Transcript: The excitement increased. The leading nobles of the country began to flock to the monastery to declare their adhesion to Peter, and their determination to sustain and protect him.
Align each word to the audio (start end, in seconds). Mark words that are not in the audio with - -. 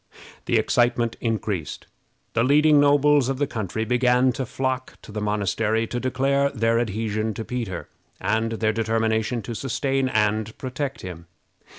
The 0.45 0.57
excitement 0.57 1.15
increased. 1.21 1.85
The 2.33 2.43
leading 2.43 2.79
nobles 2.79 3.29
of 3.29 3.37
the 3.37 3.45
country 3.45 3.85
began 3.85 4.31
to 4.31 4.47
flock 4.47 4.97
to 5.03 5.11
the 5.11 5.21
monastery 5.21 5.85
to 5.85 5.99
declare 5.99 6.49
their 6.49 6.79
adhesion 6.79 7.35
to 7.35 7.45
Peter, 7.45 7.87
and 8.19 8.53
their 8.53 8.73
determination 8.73 9.43
to 9.43 9.53
sustain 9.53 10.09
and 10.09 10.57
protect 10.57 11.01
him. 11.01 11.27